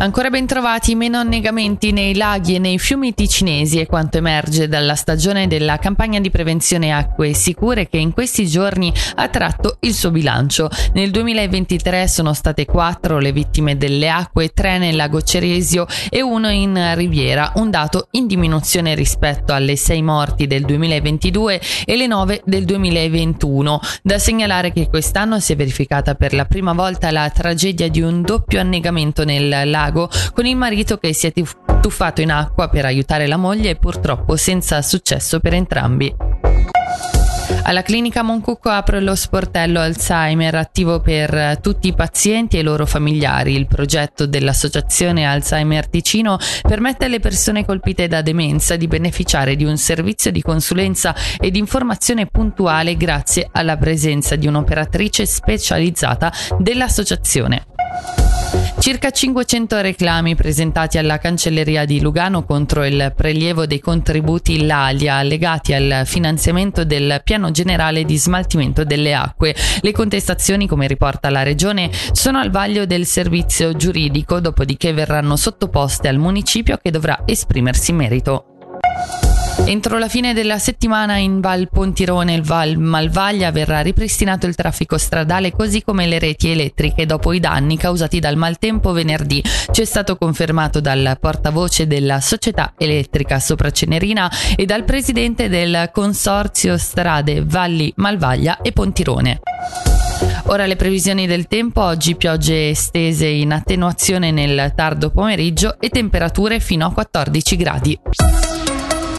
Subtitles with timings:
[0.00, 4.94] Ancora ben trovati meno annegamenti nei laghi e nei fiumi ticinesi è quanto emerge dalla
[4.94, 10.10] stagione della campagna di prevenzione acque sicure che in questi giorni ha tratto il suo
[10.10, 10.68] bilancio.
[10.92, 16.50] Nel 2023 sono state quattro le vittime delle acque, tre nel lago Ceresio e uno
[16.50, 22.42] in Riviera, un dato in diminuzione rispetto alle sei morti del 2022 e le nove
[22.44, 23.80] del 2021.
[24.02, 28.22] Da segnalare che quest'anno si è verificata per la prima volta la tragedia di un
[28.22, 31.32] doppio annegamento nel lago lago con il marito che si è
[31.80, 36.14] tuffato in acqua per aiutare la moglie e purtroppo senza successo per entrambi.
[37.62, 42.86] Alla clinica Moncucco apre lo sportello Alzheimer attivo per tutti i pazienti e i loro
[42.86, 43.54] familiari.
[43.54, 49.76] Il progetto dell'Associazione Alzheimer Ticino permette alle persone colpite da demenza di beneficiare di un
[49.76, 57.66] servizio di consulenza ed informazione puntuale grazie alla presenza di un'operatrice specializzata dell'associazione.
[58.88, 65.74] Circa 500 reclami presentati alla cancelleria di Lugano contro il prelievo dei contributi LALIA legati
[65.74, 69.54] al finanziamento del piano generale di smaltimento delle acque.
[69.82, 76.08] Le contestazioni, come riporta la Regione, sono al vaglio del servizio giuridico, dopodiché verranno sottoposte
[76.08, 78.57] al municipio che dovrà esprimersi in merito.
[79.64, 84.96] Entro la fine della settimana in Val Pontirone e Val Malvaglia verrà ripristinato il traffico
[84.96, 89.42] stradale così come le reti elettriche dopo i danni causati dal maltempo venerdì.
[89.42, 95.90] Ci è stato confermato dal portavoce della società elettrica Sopra Cenerina e dal presidente del
[95.92, 99.40] consorzio strade Valli Malvaglia e Pontirone.
[100.46, 106.58] Ora le previsioni del tempo, oggi piogge estese in attenuazione nel tardo pomeriggio e temperature
[106.58, 108.00] fino a 14 gradi.